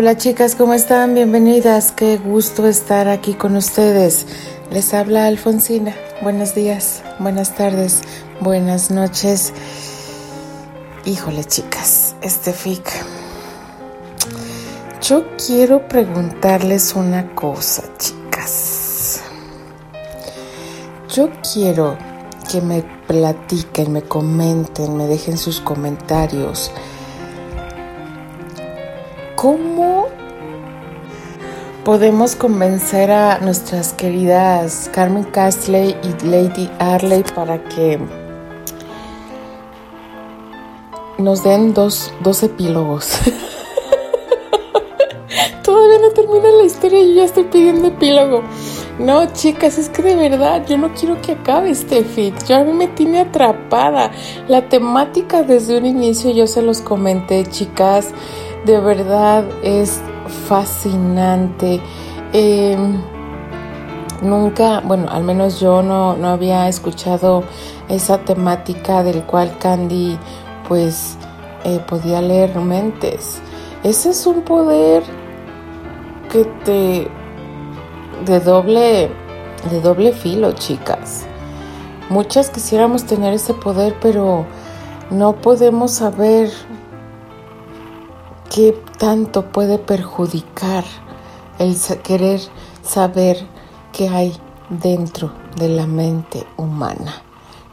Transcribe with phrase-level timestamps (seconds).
[0.00, 1.12] Hola chicas, ¿cómo están?
[1.12, 1.92] Bienvenidas.
[1.92, 4.24] Qué gusto estar aquí con ustedes.
[4.70, 5.94] Les habla Alfonsina.
[6.22, 8.00] Buenos días, buenas tardes,
[8.40, 9.52] buenas noches.
[11.04, 12.90] Híjole chicas, este fic.
[15.02, 19.20] Yo quiero preguntarles una cosa, chicas.
[21.14, 21.98] Yo quiero
[22.50, 26.72] que me platiquen, me comenten, me dejen sus comentarios
[29.40, 30.06] ¿Cómo
[31.82, 37.98] podemos convencer a nuestras queridas Carmen Castley y Lady Arley para que
[41.16, 43.12] nos den dos, dos epílogos?
[45.64, 48.42] Todavía no termina la historia y ya estoy pidiendo epílogo.
[48.98, 52.44] No, chicas, es que de verdad yo no quiero que acabe este fic.
[52.46, 54.10] Yo a mí me tiene atrapada.
[54.48, 58.12] La temática desde un inicio yo se los comenté, chicas
[58.64, 60.00] de verdad es
[60.48, 61.80] fascinante.
[62.32, 63.00] Em,
[64.22, 67.44] nunca, bueno, al menos yo no, no, había escuchado
[67.88, 70.18] esa temática del cual Candy
[70.68, 71.16] pues
[71.64, 73.40] eh, podía leer mentes.
[73.82, 75.02] Ese es un poder
[76.30, 77.08] que te
[78.24, 79.10] de doble
[79.68, 81.26] de doble filo, chicas.
[82.08, 84.46] Muchas quisiéramos tener ese poder, pero
[85.10, 86.50] no podemos saber
[88.50, 90.84] qué tanto puede perjudicar
[91.58, 92.40] el querer
[92.82, 93.38] saber
[93.92, 94.36] qué hay
[94.68, 97.22] dentro de la mente humana.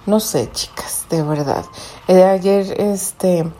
[0.05, 1.65] No sé, chicas, de verdad.
[2.07, 3.51] Eh, ayer este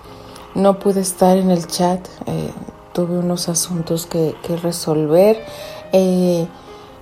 [0.56, 2.52] no pude estar en el chat, eh,
[2.94, 5.44] tuve unos asuntos que, que resolver.
[5.92, 6.48] Eh,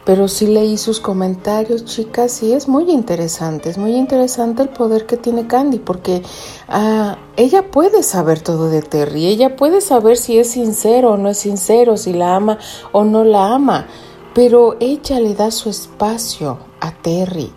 [0.06, 5.08] pero sí leí sus comentarios, chicas, y es muy interesante, es muy interesante el poder
[5.08, 6.22] que tiene Candy, porque
[6.70, 11.30] ah, ella puede saber todo de Terry, ella puede saber si es sincero o no
[11.30, 12.60] es sincero, si la ama
[12.92, 13.88] o no la ama,
[14.36, 17.52] pero ella le da su espacio a Terry,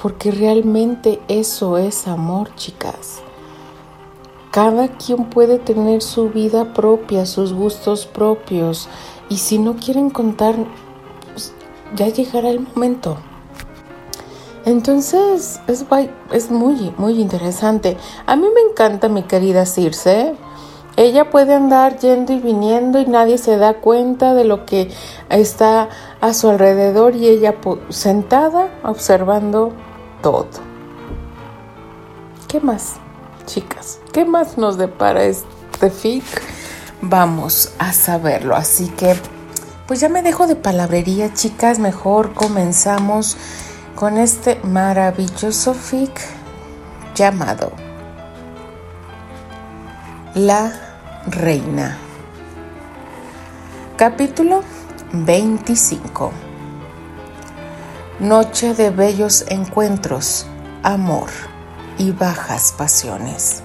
[0.00, 3.20] porque realmente eso es amor, chicas.
[4.52, 8.86] Cada quien puede tener su vida propia, sus gustos propios,
[9.28, 10.54] y si no quieren contar
[11.94, 13.16] ya llegará el momento.
[14.64, 17.96] Entonces es, muy, muy interesante.
[18.26, 20.34] A mí me encanta mi querida Circe.
[20.96, 24.90] Ella puede andar yendo y viniendo y nadie se da cuenta de lo que
[25.30, 25.88] está
[26.20, 27.56] a su alrededor y ella
[27.88, 29.72] sentada observando
[30.22, 30.46] todo.
[32.46, 32.96] ¿Qué más,
[33.46, 34.00] chicas?
[34.12, 36.24] ¿Qué más nos depara este fic?
[37.00, 38.54] Vamos a saberlo.
[38.54, 39.16] Así que
[39.92, 41.78] pues ya me dejo de palabrería, chicas.
[41.78, 43.36] Mejor comenzamos
[43.94, 46.18] con este maravilloso fic
[47.14, 47.72] llamado
[50.34, 50.72] La
[51.26, 51.98] Reina.
[53.98, 54.64] Capítulo
[55.12, 56.32] 25.
[58.20, 60.46] Noche de bellos encuentros,
[60.82, 61.28] amor
[61.98, 63.62] y bajas pasiones.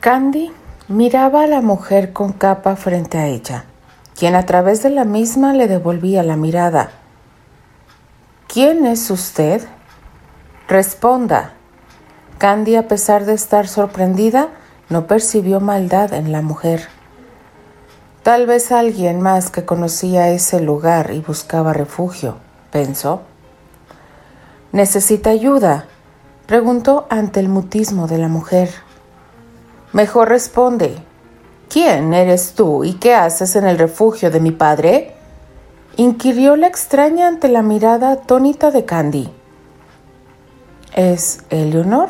[0.00, 0.52] Candy
[0.86, 3.64] miraba a la mujer con capa frente a ella,
[4.16, 6.90] quien a través de la misma le devolvía la mirada.
[8.46, 9.60] ¿Quién es usted?
[10.68, 11.54] Responda.
[12.38, 14.50] Candy, a pesar de estar sorprendida,
[14.88, 16.86] no percibió maldad en la mujer.
[18.22, 22.36] Tal vez alguien más que conocía ese lugar y buscaba refugio,
[22.70, 23.22] pensó.
[24.70, 25.86] ¿Necesita ayuda?
[26.46, 28.70] preguntó ante el mutismo de la mujer.
[29.92, 30.96] Mejor responde,
[31.70, 35.14] ¿quién eres tú y qué haces en el refugio de mi padre?
[35.96, 39.32] inquirió la extraña ante la mirada atónita de Candy.
[40.94, 42.08] ¿Es Eleonor?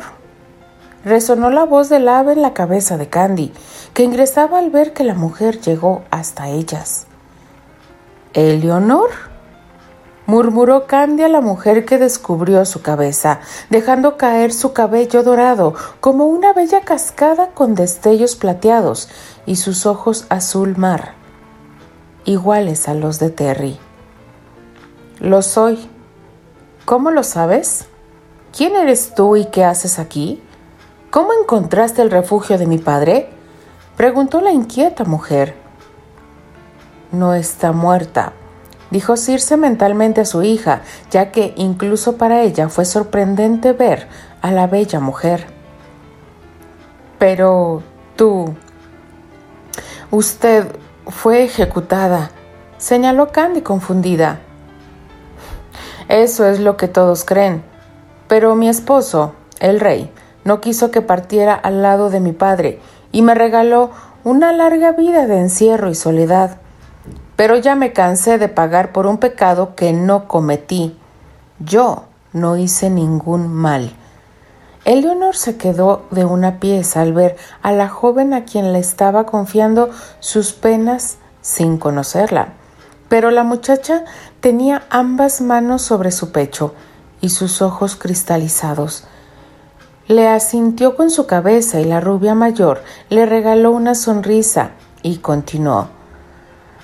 [1.05, 3.53] Resonó la voz del ave en la cabeza de Candy,
[3.93, 7.07] que ingresaba al ver que la mujer llegó hasta ellas.
[8.33, 9.28] ¿Eleonor?
[10.29, 13.39] Murmuró Candy a la mujer que descubrió su cabeza,
[13.71, 19.09] dejando caer su cabello dorado como una bella cascada con destellos plateados
[19.47, 21.13] y sus ojos azul mar,
[22.25, 23.79] iguales a los de Terry.
[25.19, 25.89] Lo soy.
[26.85, 27.85] ¿Cómo lo sabes?
[28.55, 30.43] ¿Quién eres tú y qué haces aquí?
[31.09, 33.31] ¿Cómo encontraste el refugio de mi padre?
[33.97, 35.55] preguntó la inquieta mujer.
[37.11, 38.33] No está muerta,
[38.91, 40.81] dijo Circe mentalmente a su hija,
[41.11, 44.07] ya que incluso para ella fue sorprendente ver
[44.41, 45.47] a la bella mujer.
[47.17, 47.83] Pero
[48.15, 48.55] tú...
[50.11, 50.65] Usted
[51.05, 52.31] fue ejecutada,
[52.79, 54.39] señaló Candy confundida.
[56.07, 57.63] Eso es lo que todos creen.
[58.27, 60.11] Pero mi esposo, el rey,
[60.43, 62.79] no quiso que partiera al lado de mi padre
[63.11, 63.91] y me regaló
[64.23, 66.57] una larga vida de encierro y soledad.
[67.39, 70.97] Pero ya me cansé de pagar por un pecado que no cometí.
[71.59, 72.03] Yo
[72.33, 73.93] no hice ningún mal.
[74.83, 79.25] Eleonor se quedó de una pieza al ver a la joven a quien le estaba
[79.25, 79.89] confiando
[80.19, 82.49] sus penas sin conocerla.
[83.07, 84.03] Pero la muchacha
[84.41, 86.73] tenía ambas manos sobre su pecho
[87.21, 89.05] y sus ojos cristalizados.
[90.07, 94.71] Le asintió con su cabeza y la rubia mayor le regaló una sonrisa
[95.03, 95.98] y continuó.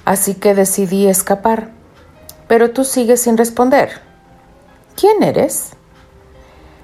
[0.06, 1.72] Así que decidí escapar.
[2.48, 4.02] Pero tú sigues sin responder.
[4.96, 5.72] ¿Quién eres?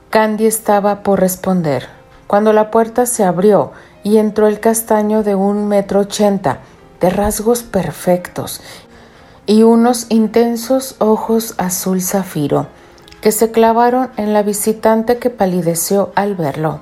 [0.09, 1.87] Candy estaba por responder,
[2.27, 3.71] cuando la puerta se abrió
[4.03, 6.59] y entró el castaño de un metro ochenta,
[6.99, 8.59] de rasgos perfectos,
[9.45, 12.67] y unos intensos ojos azul zafiro
[13.21, 16.81] que se clavaron en la visitante que palideció al verlo.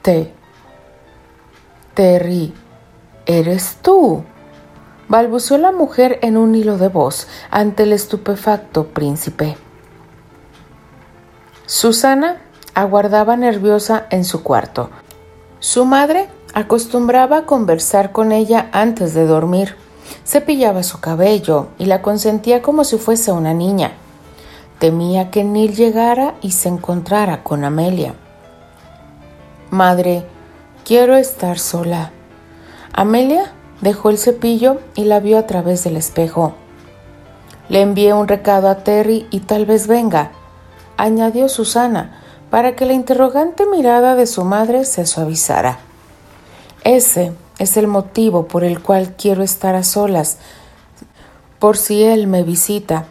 [0.00, 0.32] Te.
[1.94, 2.54] Terry,
[3.26, 4.24] eres tú.
[5.12, 9.58] Balbuceó la mujer en un hilo de voz ante el estupefacto príncipe.
[11.66, 12.40] Susana
[12.72, 14.88] aguardaba nerviosa en su cuarto.
[15.60, 19.76] Su madre acostumbraba a conversar con ella antes de dormir.
[20.24, 23.92] Cepillaba su cabello y la consentía como si fuese una niña.
[24.78, 28.14] Temía que Neil llegara y se encontrara con Amelia.
[29.68, 30.24] Madre,
[30.86, 32.12] quiero estar sola.
[32.94, 33.52] Amelia
[33.82, 36.54] dejó el cepillo y la vio a través del espejo.
[37.68, 40.32] Le envié un recado a Terry y tal vez venga,
[40.96, 42.18] añadió Susana,
[42.48, 45.78] para que la interrogante mirada de su madre se suavizara.
[46.84, 50.38] Ese es el motivo por el cual quiero estar a solas,
[51.58, 53.06] por si él me visita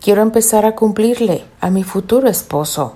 [0.00, 2.94] Quiero empezar a cumplirle a mi futuro esposo.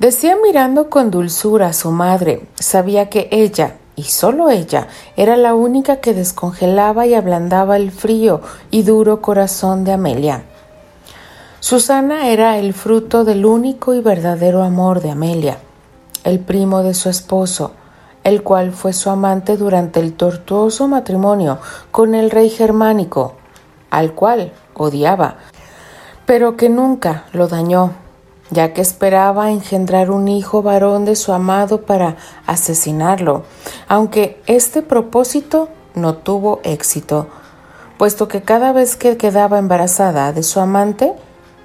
[0.00, 5.54] Decía mirando con dulzura a su madre, sabía que ella, y solo ella, era la
[5.54, 10.44] única que descongelaba y ablandaba el frío y duro corazón de Amelia.
[11.60, 15.58] Susana era el fruto del único y verdadero amor de Amelia,
[16.24, 17.72] el primo de su esposo,
[18.22, 21.58] el cual fue su amante durante el tortuoso matrimonio
[21.90, 23.36] con el rey germánico,
[23.90, 25.36] al cual odiaba,
[26.26, 27.92] pero que nunca lo dañó,
[28.50, 33.44] ya que esperaba engendrar un hijo varón de su amado para asesinarlo,
[33.88, 37.28] aunque este propósito no tuvo éxito,
[37.98, 41.14] puesto que cada vez que quedaba embarazada de su amante,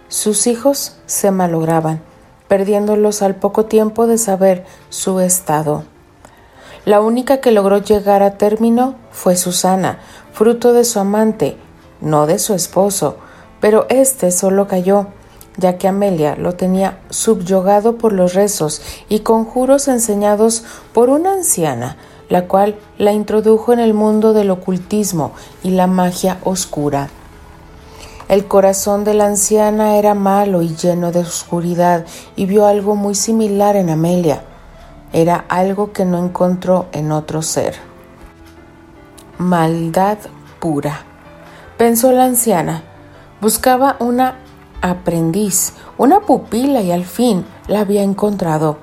[0.08, 2.02] sus hijos se malograban,
[2.48, 5.84] perdiéndolos al poco tiempo de saber su estado.
[6.86, 10.00] La única que logró llegar a término fue Susana,
[10.34, 11.58] fruto de su amante,
[12.02, 13.18] no de su esposo,
[13.60, 15.08] pero éste solo cayó,
[15.58, 20.64] ya que Amelia lo tenía subyugado por los rezos y conjuros enseñados
[20.94, 21.98] por una anciana,
[22.30, 25.32] la cual la introdujo en el mundo del ocultismo
[25.64, 27.10] y la magia oscura.
[28.28, 32.06] El corazón de la anciana era malo y lleno de oscuridad
[32.36, 34.44] y vio algo muy similar en Amelia.
[35.12, 37.76] Era algo que no encontró en otro ser.
[39.40, 40.20] Maldad
[40.60, 41.10] pura
[41.80, 42.84] pensó la anciana.
[43.40, 44.36] Buscaba una
[44.82, 48.78] aprendiz, una pupila y al fin la había encontrado.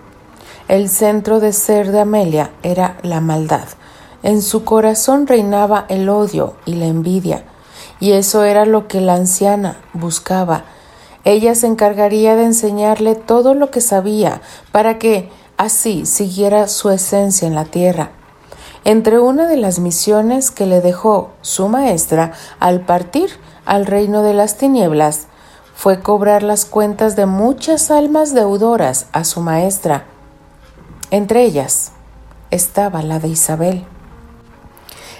[0.68, 3.68] El centro de ser de Amelia era la maldad.
[4.22, 7.44] En su corazón reinaba el odio y la envidia,
[8.00, 10.64] y eso era lo que la anciana buscaba.
[11.24, 14.40] Ella se encargaría de enseñarle todo lo que sabía
[14.72, 18.10] para que así siguiera su esencia en la tierra.
[18.84, 23.30] Entre una de las misiones que le dejó su maestra al partir
[23.64, 25.26] al reino de las tinieblas
[25.76, 30.06] fue cobrar las cuentas de muchas almas deudoras a su maestra.
[31.10, 31.92] Entre ellas
[32.50, 33.84] estaba la de Isabel.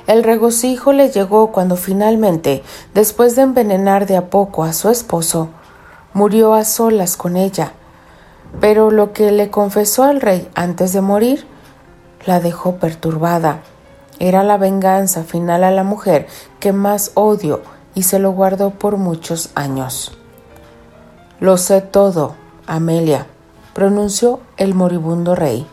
[0.06, 5.50] El regocijo le llegó cuando finalmente, después de envenenar de a poco a su esposo,
[6.14, 7.72] murió a solas con ella.
[8.58, 11.46] Pero lo que le confesó al rey antes de morir
[12.24, 13.60] la dejó perturbada.
[14.18, 16.26] Era la venganza final a la mujer
[16.60, 17.60] que más odio
[17.94, 20.15] y se lo guardó por muchos años.
[21.40, 22.34] Lo sé todo,
[22.66, 23.26] Amelia,
[23.74, 25.66] pronunció el moribundo rey.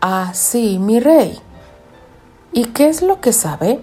[0.00, 1.38] Ah, sí, mi rey.
[2.52, 3.80] ¿Y qué es lo que sabe?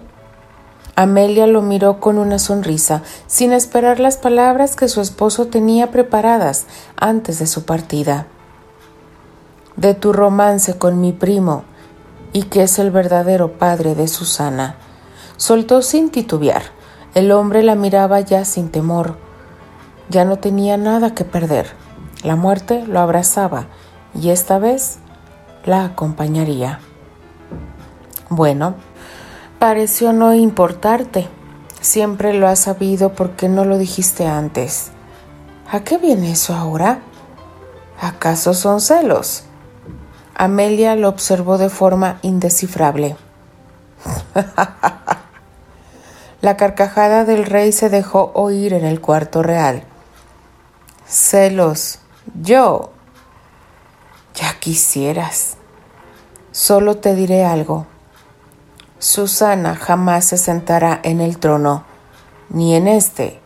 [0.94, 6.66] Amelia lo miró con una sonrisa, sin esperar las palabras que su esposo tenía preparadas
[6.96, 8.26] antes de su partida
[9.76, 11.64] de tu romance con mi primo
[12.32, 14.76] y que es el verdadero padre de Susana.
[15.36, 16.62] Soltó sin titubear.
[17.14, 19.16] El hombre la miraba ya sin temor.
[20.12, 21.72] Ya no tenía nada que perder.
[22.22, 23.68] La muerte lo abrazaba
[24.14, 24.98] y esta vez
[25.64, 26.80] la acompañaría.
[28.28, 28.74] Bueno,
[29.58, 31.28] pareció no importarte.
[31.80, 34.90] Siempre lo has sabido porque no lo dijiste antes.
[35.70, 37.00] ¿A qué viene eso ahora?
[37.98, 39.44] ¿Acaso son celos?
[40.34, 43.16] Amelia lo observó de forma indescifrable.
[46.42, 49.84] La carcajada del rey se dejó oír en el cuarto real.
[51.06, 51.98] Celos.
[52.40, 52.90] Yo.
[54.34, 55.56] Ya quisieras.
[56.52, 57.86] Solo te diré algo.
[58.98, 61.84] Susana jamás se sentará en el trono,
[62.48, 63.40] ni en este,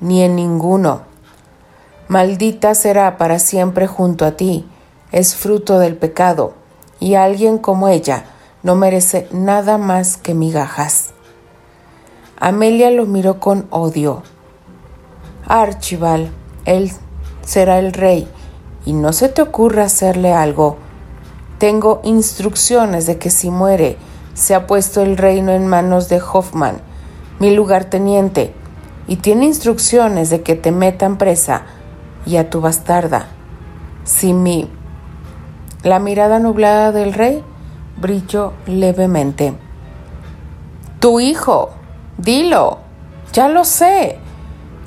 [0.00, 1.02] ni en ninguno.
[2.08, 4.66] Maldita será para siempre junto a ti,
[5.10, 6.54] es fruto del pecado,
[6.98, 8.24] y alguien como ella
[8.62, 11.10] no merece nada más que migajas.
[12.38, 14.22] Amelia lo miró con odio.
[15.46, 16.30] Archibald,
[16.64, 16.92] él
[17.44, 18.28] será el rey,
[18.84, 20.76] y no se te ocurra hacerle algo.
[21.58, 23.96] Tengo instrucciones de que si muere,
[24.34, 26.80] se ha puesto el reino en manos de Hoffman,
[27.38, 28.54] mi lugarteniente,
[29.06, 31.62] y tiene instrucciones de que te metan presa
[32.24, 33.26] y a tu bastarda.
[34.04, 34.68] Simi.
[35.82, 37.42] La mirada nublada del rey
[37.96, 39.54] brilló levemente.
[41.00, 41.70] Tu hijo.
[42.18, 42.78] Dilo.
[43.32, 44.18] Ya lo sé.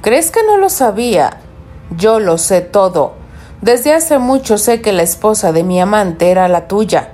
[0.01, 1.41] ¿Crees que no lo sabía?
[1.89, 3.13] Yo lo sé todo.
[3.61, 7.11] Desde hace mucho sé que la esposa de mi amante era la tuya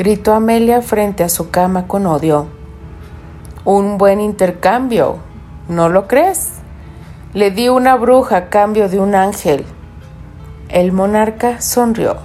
[0.00, 2.46] gritó Amelia frente a su cama con odio.
[3.66, 5.18] Un buen intercambio,
[5.68, 6.52] ¿no lo crees?
[7.34, 9.66] Le di una bruja a cambio de un ángel.
[10.70, 12.16] El monarca sonrió.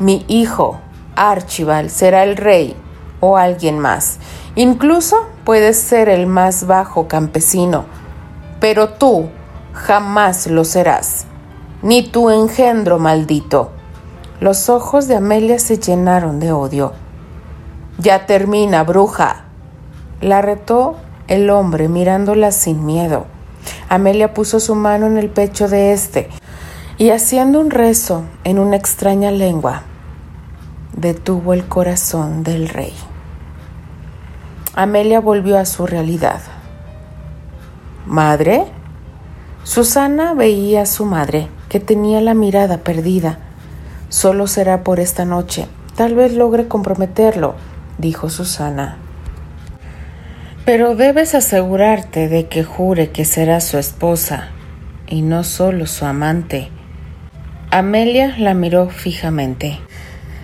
[0.00, 0.80] Mi hijo,
[1.16, 2.76] Archibald, será el rey
[3.20, 4.18] o alguien más.
[4.54, 7.86] Incluso puedes ser el más bajo campesino,
[8.60, 9.30] pero tú
[9.72, 11.26] jamás lo serás,
[11.82, 13.70] ni tu engendro maldito.
[14.40, 16.92] Los ojos de Amelia se llenaron de odio.
[17.98, 19.44] Ya termina, bruja.
[20.20, 20.96] La retó
[21.28, 23.26] el hombre mirándola sin miedo.
[23.88, 26.28] Amelia puso su mano en el pecho de éste
[26.98, 29.82] y haciendo un rezo en una extraña lengua,
[30.96, 32.94] detuvo el corazón del rey.
[34.74, 36.40] Amelia volvió a su realidad.
[38.06, 38.66] ¿Madre?
[39.64, 43.38] Susana veía a su madre, que tenía la mirada perdida
[44.12, 45.66] Solo será por esta noche.
[45.96, 47.54] Tal vez logre comprometerlo,
[47.96, 48.98] dijo Susana.
[50.66, 54.50] Pero debes asegurarte de que jure que será su esposa
[55.08, 56.68] y no solo su amante.
[57.70, 59.80] Amelia la miró fijamente.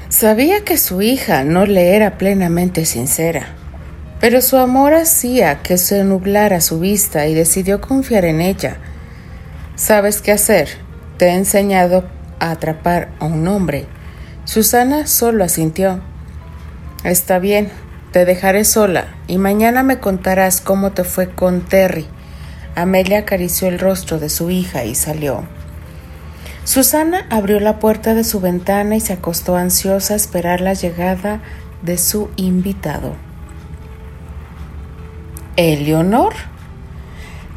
[0.08, 3.48] Sabía que su hija no le era plenamente sincera,
[4.18, 8.78] pero su amor hacía que se nublara su vista y decidió confiar en ella.
[9.78, 10.68] ¿Sabes qué hacer?
[11.18, 12.02] Te he enseñado
[12.40, 13.86] a atrapar a un hombre.
[14.44, 16.00] Susana solo asintió.
[17.04, 17.70] Está bien,
[18.10, 22.08] te dejaré sola y mañana me contarás cómo te fue con Terry.
[22.74, 25.44] Amelia acarició el rostro de su hija y salió.
[26.64, 31.40] Susana abrió la puerta de su ventana y se acostó ansiosa a esperar la llegada
[31.82, 33.14] de su invitado.
[35.54, 36.34] ¿Eleonor?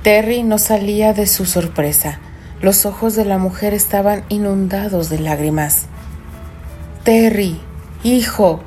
[0.04, 2.20] Terry no salía de su sorpresa.
[2.60, 5.86] Los ojos de la mujer estaban inundados de lágrimas.
[7.04, 7.60] Terry,
[8.04, 8.62] hijo.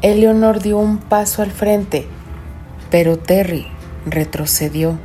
[0.00, 2.06] Eleonor dio un paso al frente,
[2.90, 3.66] pero Terry
[4.06, 4.98] retrocedió.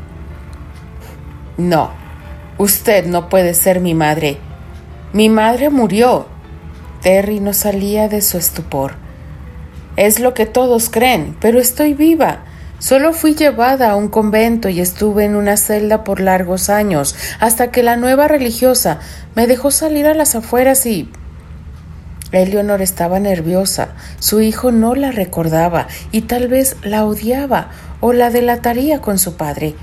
[1.58, 1.92] No,
[2.58, 4.38] usted no puede ser mi madre.
[5.12, 6.28] Mi madre murió.
[7.02, 8.94] Terry no salía de su estupor.
[9.98, 12.46] Es lo que todos creen, pero estoy viva.
[12.80, 17.72] Solo fui llevada a un convento y estuve en una celda por largos años, hasta
[17.72, 19.00] que la nueva religiosa
[19.36, 21.10] me dejó salir a las afueras y...
[22.32, 23.90] Eleonor estaba nerviosa,
[24.20, 27.70] su hijo no la recordaba y tal vez la odiaba
[28.02, 29.76] o la delataría con su padre.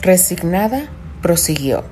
[0.00, 0.88] Resignada,
[1.20, 1.84] prosiguió.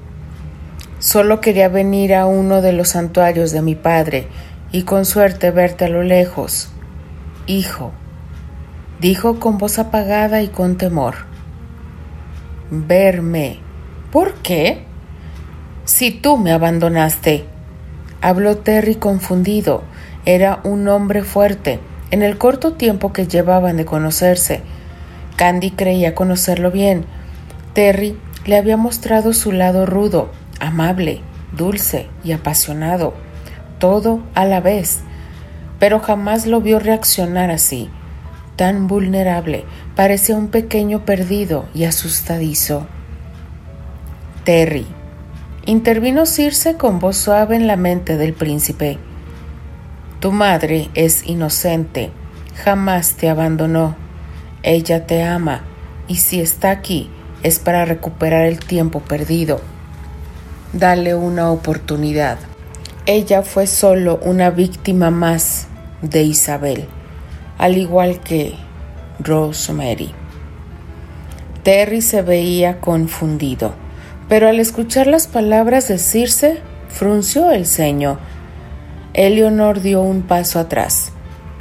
[1.00, 4.28] Solo quería venir a uno de los santuarios de mi padre
[4.73, 6.70] y con suerte verte a lo lejos.
[7.47, 7.92] Hijo,
[9.00, 11.14] dijo con voz apagada y con temor.
[12.71, 13.59] Verme.
[14.12, 14.85] ¿Por qué?
[15.85, 17.47] Si tú me abandonaste.
[18.21, 19.83] Habló Terry confundido.
[20.26, 21.80] Era un hombre fuerte.
[22.11, 24.62] En el corto tiempo que llevaban de conocerse,
[25.37, 27.07] Candy creía conocerlo bien.
[27.73, 31.21] Terry le había mostrado su lado rudo, amable,
[31.57, 33.14] dulce y apasionado,
[33.78, 35.00] todo a la vez,
[35.78, 37.90] pero jamás lo vio reaccionar así
[38.61, 39.64] tan vulnerable,
[39.97, 42.87] parecía un pequeño perdido y asustadizo.
[44.45, 44.87] Terry,
[45.64, 48.99] intervino Circe con voz suave en la mente del príncipe.
[50.21, 52.11] Tu madre es inocente,
[52.62, 53.97] jamás te abandonó.
[54.62, 55.62] Ella te ama,
[56.07, 57.09] y si está aquí
[57.43, 59.62] es para recuperar el tiempo perdido.
[60.75, 62.37] Dale una oportunidad.
[63.07, 65.67] Ella fue solo una víctima más
[66.02, 66.88] de Isabel,
[67.61, 68.55] al igual que
[69.19, 70.12] Rosemary.
[71.62, 73.75] Terry se veía confundido,
[74.31, 78.19] pero al escuchar las palabras de Circe, frunció el ceño.
[79.12, 81.12] Eleonor dio un paso atrás.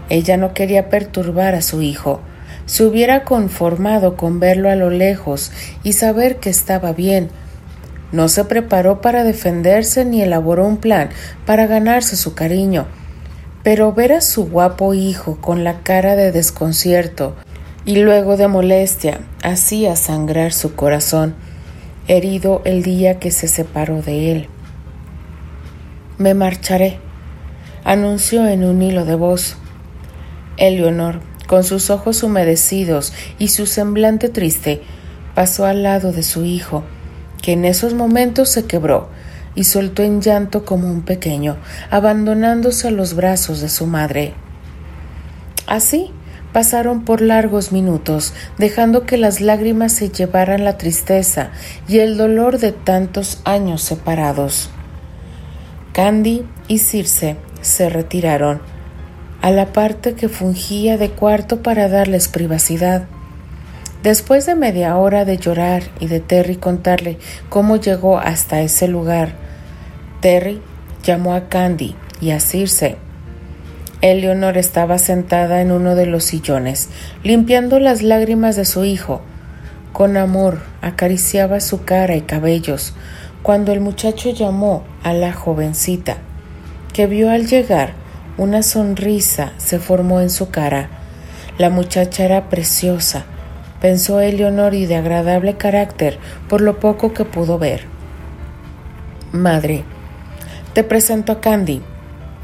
[0.07, 2.21] Ella no quería perturbar a su hijo.
[2.65, 5.51] Se hubiera conformado con verlo a lo lejos
[5.83, 7.29] y saber que estaba bien.
[8.13, 11.09] No se preparó para defenderse ni elaboró un plan
[11.45, 12.87] para ganarse su cariño.
[13.63, 17.35] Pero ver a su guapo hijo con la cara de desconcierto,
[17.85, 21.35] y luego de molestia hacía sangrar su corazón,
[22.07, 24.47] herido el día que se separó de él.
[26.17, 26.99] Me marcharé,
[27.83, 29.57] anunció en un hilo de voz.
[30.57, 34.81] Eleonor, con sus ojos humedecidos y su semblante triste,
[35.35, 36.83] pasó al lado de su hijo,
[37.41, 39.09] que en esos momentos se quebró
[39.55, 41.57] y soltó en llanto como un pequeño,
[41.89, 44.33] abandonándose a los brazos de su madre.
[45.67, 46.11] Así,
[46.51, 51.51] Pasaron por largos minutos, dejando que las lágrimas se llevaran la tristeza
[51.87, 54.71] y el dolor de tantos años separados.
[55.93, 58.61] Candy y Circe se retiraron
[59.41, 63.03] a la parte que fungía de cuarto para darles privacidad.
[64.03, 67.17] Después de media hora de llorar y de Terry contarle
[67.49, 69.33] cómo llegó hasta ese lugar,
[70.21, 70.61] Terry
[71.03, 72.97] llamó a Candy y a Circe
[74.01, 76.87] Eleonor estaba sentada en uno de los sillones,
[77.21, 79.21] limpiando las lágrimas de su hijo.
[79.91, 82.93] Con amor acariciaba su cara y cabellos
[83.43, 86.17] cuando el muchacho llamó a la jovencita,
[86.93, 87.91] que vio al llegar
[88.37, 90.89] una sonrisa se formó en su cara.
[91.57, 93.25] La muchacha era preciosa,
[93.81, 97.85] pensó Eleonor y de agradable carácter por lo poco que pudo ver.
[99.31, 99.83] Madre,
[100.73, 101.81] te presento a Candy,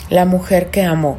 [0.10, 1.17] la mujer que amo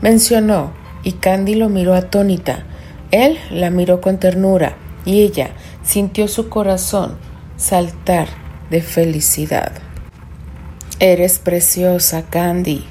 [0.00, 0.72] mencionó,
[1.02, 2.64] y Candy lo miró atónita.
[3.10, 5.50] Él la miró con ternura, y ella
[5.82, 7.16] sintió su corazón
[7.56, 8.28] saltar
[8.70, 9.72] de felicidad.
[10.98, 12.84] Eres preciosa, Candy.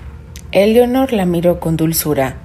[0.51, 2.37] Eleonor la miró con dulzura.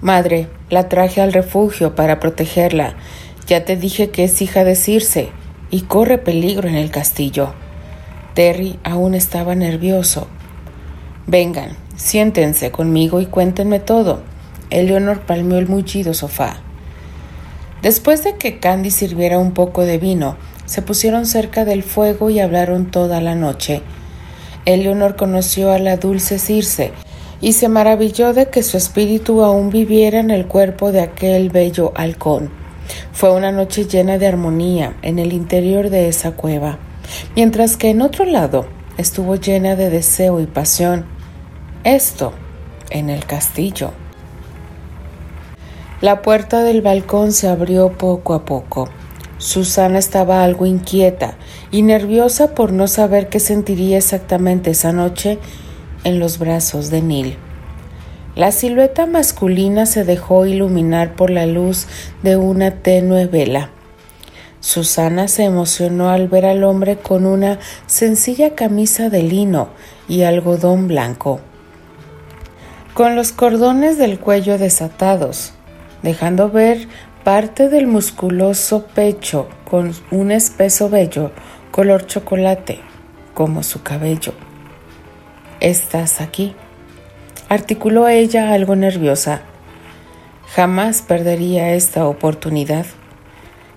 [0.00, 2.94] Madre, la traje al refugio para protegerla.
[3.46, 5.28] Ya te dije que es hija de Circe
[5.70, 7.52] y corre peligro en el castillo.
[8.32, 10.28] Terry aún estaba nervioso.
[11.26, 14.22] Vengan, Siéntense conmigo y cuéntenme todo.
[14.70, 16.56] Eleonor palmeó el mullido sofá.
[17.82, 22.40] Después de que Candy sirviera un poco de vino, se pusieron cerca del fuego y
[22.40, 23.82] hablaron toda la noche.
[24.64, 26.92] Eleonor conoció a la dulce Circe
[27.42, 31.92] y se maravilló de que su espíritu aún viviera en el cuerpo de aquel bello
[31.96, 32.50] halcón.
[33.12, 36.78] Fue una noche llena de armonía en el interior de esa cueva,
[37.34, 41.04] mientras que en otro lado estuvo llena de deseo y pasión.
[41.82, 42.32] Esto
[42.90, 43.90] en el castillo.
[46.00, 48.88] La puerta del balcón se abrió poco a poco.
[49.38, 51.34] Susana estaba algo inquieta
[51.72, 55.40] y nerviosa por no saber qué sentiría exactamente esa noche
[56.04, 57.36] en los brazos de Neil.
[58.34, 61.86] La silueta masculina se dejó iluminar por la luz
[62.22, 63.70] de una tenue vela.
[64.60, 69.68] Susana se emocionó al ver al hombre con una sencilla camisa de lino
[70.08, 71.40] y algodón blanco
[72.94, 75.54] con los cordones del cuello desatados,
[76.02, 76.88] dejando ver
[77.24, 81.30] parte del musculoso pecho con un espeso vello
[81.70, 82.80] color chocolate,
[83.32, 84.34] como su cabello.
[85.62, 86.56] Estás aquí,
[87.48, 89.42] articuló ella algo nerviosa.
[90.56, 92.84] Jamás perdería esta oportunidad.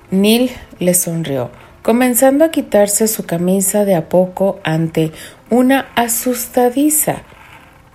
[0.09, 1.51] Neil le sonrió,
[1.83, 5.11] comenzando a quitarse su camisa de a poco ante
[5.51, 7.21] una asustadiza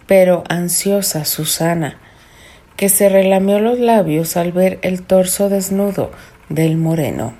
[0.07, 1.99] pero ansiosa Susana,
[2.77, 6.13] que se relamió los labios al ver el torso desnudo
[6.49, 7.35] del moreno.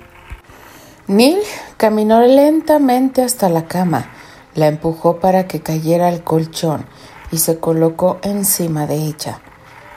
[1.07, 1.39] Neil
[1.77, 4.09] caminó lentamente hasta la cama,
[4.55, 6.85] la empujó para que cayera al colchón
[7.31, 9.41] y se colocó encima de ella,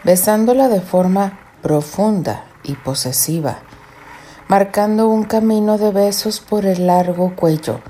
[0.05, 3.59] besándola de forma profunda y posesiva,
[4.49, 7.81] marcando un camino de besos por el largo cuello.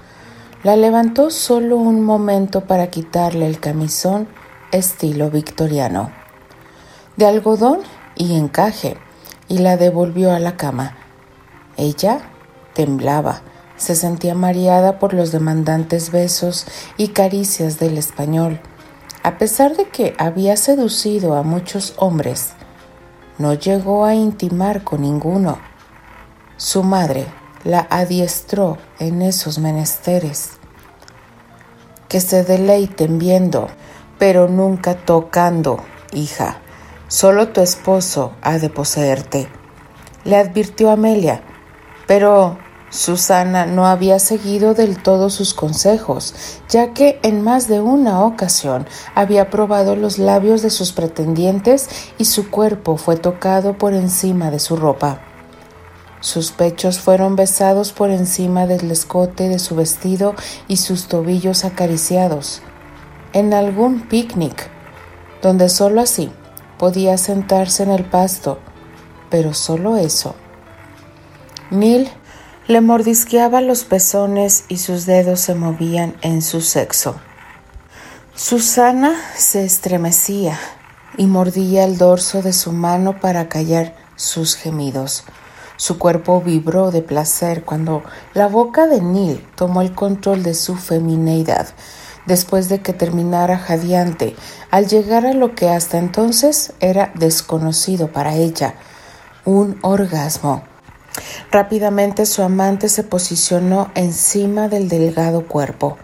[0.63, 4.29] La levantó solo un momento para quitarle el camisón
[4.73, 6.11] estilo victoriano,
[7.17, 7.81] de algodón
[8.17, 8.97] y encaje,
[9.47, 10.97] y la devolvió a la cama.
[11.77, 12.21] Ella
[12.73, 13.43] temblaba,
[13.77, 18.61] Se sentía mareada por los demandantes besos y caricias del español.
[19.23, 22.53] A pesar de que había seducido a muchos hombres,
[23.39, 25.59] no llegó a intimar con ninguno.
[26.57, 27.27] Su madre
[27.65, 30.53] la adiestró en esos menesteres.
[32.09, 33.69] Que se deleiten viendo,
[34.19, 35.81] pero nunca tocando,
[36.13, 36.59] hija.
[37.09, 39.49] Solo tu esposo ha de poseerte,
[40.25, 41.43] le advirtió Amelia,
[42.07, 42.59] pero
[42.95, 46.33] Susana no había seguido del todo sus consejos,
[46.69, 52.27] ya que en más de una ocasión había probado los labios de sus pretendientes y
[52.27, 55.19] su cuerpo fue tocado por encima de su ropa.
[56.21, 60.37] Sus pechos fueron besados por encima del escote de su vestido
[60.69, 62.63] y sus tobillos acariciados.
[63.33, 64.71] En algún picnic,
[65.43, 66.31] donde sólo así
[66.79, 68.61] podía sentarse en el pasto,
[69.31, 70.37] pero solo eso.
[71.73, 72.09] Neil
[72.67, 77.17] le mordisqueaba los pezones y sus dedos se movían en su sexo.
[78.35, 80.59] Susana se estremecía
[81.19, 85.25] y mordía el dorso de su mano para callar sus gemidos.
[85.77, 90.77] Su cuerpo vibró de placer cuando la boca de Neil tomó el control de su
[90.77, 91.69] femineidad,
[92.27, 94.35] después de que terminara jadeante,
[94.71, 98.77] al llegar a lo que hasta entonces era desconocido para ella,
[99.45, 100.74] un orgasmo.
[101.51, 105.99] Rápidamente su amante se posicionó encima del delgado cuerpo.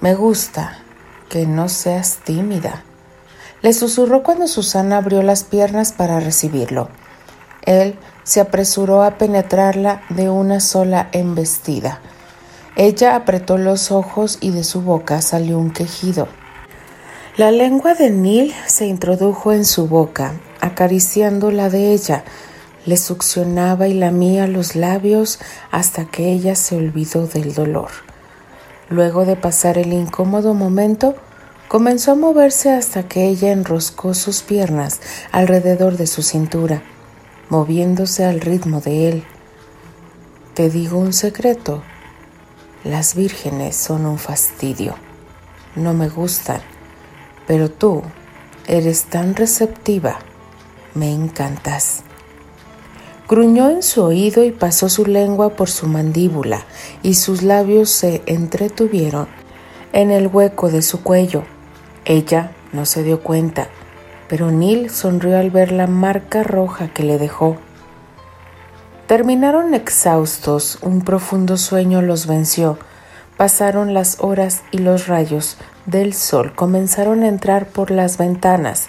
[0.00, 0.78] Me gusta
[1.28, 2.84] que no seas tímida,
[3.60, 6.88] le susurró cuando Susana abrió las piernas para recibirlo.
[7.62, 12.00] Él se apresuró a penetrarla de una sola embestida.
[12.76, 16.28] Ella apretó los ojos y de su boca salió un quejido.
[17.36, 22.24] La lengua de Neil se introdujo en su boca, acariciando la de ella,
[22.86, 25.38] le succionaba y lamía los labios
[25.70, 27.90] hasta que ella se olvidó del dolor.
[28.88, 31.14] Luego de pasar el incómodo momento,
[31.68, 36.82] comenzó a moverse hasta que ella enroscó sus piernas alrededor de su cintura,
[37.50, 39.24] moviéndose al ritmo de él.
[40.54, 41.82] Te digo un secreto,
[42.84, 44.94] las vírgenes son un fastidio,
[45.76, 46.62] no me gustan,
[47.46, 48.02] pero tú
[48.66, 50.18] eres tan receptiva,
[50.94, 52.02] me encantas.
[53.28, 56.62] Gruñó en su oído y pasó su lengua por su mandíbula,
[57.02, 59.28] y sus labios se entretuvieron
[59.92, 61.42] en el hueco de su cuello.
[62.06, 63.68] Ella no se dio cuenta,
[64.28, 67.58] pero Neil sonrió al ver la marca roja que le dejó.
[69.06, 72.78] Terminaron exhaustos, un profundo sueño los venció.
[73.36, 78.88] Pasaron las horas y los rayos del sol comenzaron a entrar por las ventanas.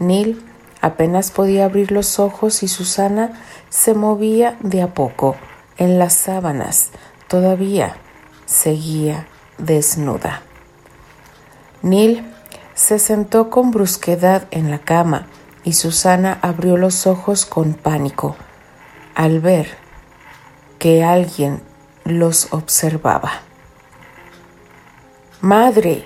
[0.00, 0.42] Neil
[0.86, 3.32] Apenas podía abrir los ojos y Susana
[3.68, 5.36] se movía de a poco
[5.78, 6.90] en las sábanas.
[7.28, 7.96] Todavía
[8.46, 9.26] seguía
[9.58, 10.42] desnuda.
[11.82, 12.24] Neil
[12.74, 15.26] se sentó con brusquedad en la cama
[15.64, 18.36] y Susana abrió los ojos con pánico
[19.14, 19.68] al ver
[20.78, 21.62] que alguien
[22.04, 23.40] los observaba.
[25.40, 26.04] Madre,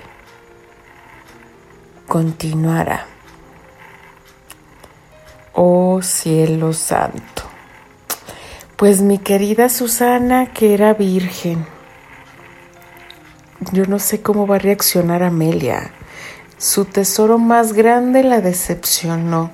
[2.07, 3.07] continuara.
[5.53, 7.50] Oh cielo santo.
[8.81, 11.67] Pues mi querida Susana, que era virgen.
[13.73, 15.91] Yo no sé cómo va a reaccionar Amelia.
[16.57, 19.51] Su tesoro más grande la decepcionó.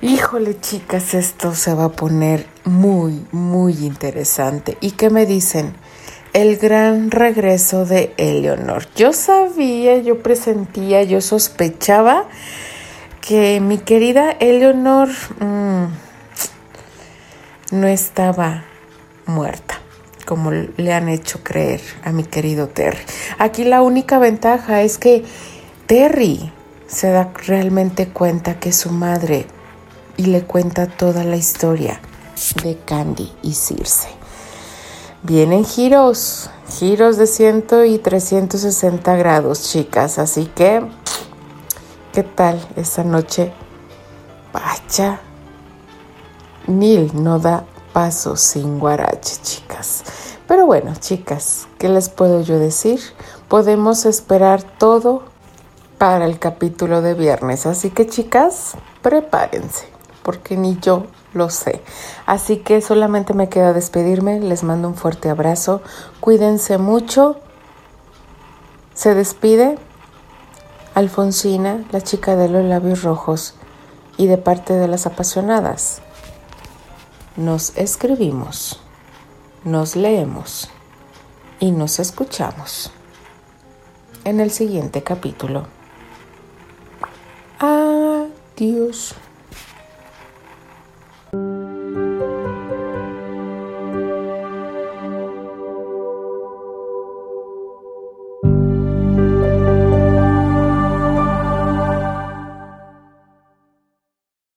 [0.00, 4.78] Híjole, chicas, esto se va a poner muy, muy interesante.
[4.80, 5.74] ¿Y qué me dicen?
[6.32, 8.86] El gran regreso de Eleonor.
[8.96, 12.24] Yo sabía, yo presentía, yo sospechaba
[13.20, 16.03] que mi querida Eleonor mm,
[17.74, 18.64] no estaba
[19.26, 19.78] muerta,
[20.26, 23.02] como le han hecho creer a mi querido Terry.
[23.38, 25.24] Aquí la única ventaja es que
[25.86, 26.52] Terry
[26.86, 29.46] se da realmente cuenta que su madre
[30.16, 32.00] y le cuenta toda la historia
[32.62, 34.08] de Candy y Circe.
[35.22, 40.82] Vienen giros, giros de 100 y 360 grados, chicas, así que
[42.14, 43.52] ¿Qué tal esa noche?
[44.52, 45.20] Vaya.
[46.66, 50.04] Neil no da paso sin guarache, chicas.
[50.48, 53.00] Pero bueno, chicas, ¿qué les puedo yo decir?
[53.48, 55.22] Podemos esperar todo
[55.98, 57.66] para el capítulo de viernes.
[57.66, 59.86] Así que, chicas, prepárense,
[60.22, 61.82] porque ni yo lo sé.
[62.26, 64.40] Así que solamente me queda despedirme.
[64.40, 65.82] Les mando un fuerte abrazo.
[66.20, 67.36] Cuídense mucho.
[68.94, 69.78] Se despide
[70.94, 73.54] Alfonsina, la chica de los labios rojos,
[74.16, 76.03] y de parte de las apasionadas.
[77.36, 78.80] Nos escribimos.
[79.64, 80.68] nos leemos
[81.58, 82.92] y nos escuchamos
[84.24, 85.66] en el siguiente capítulo.
[87.58, 89.14] Adiós.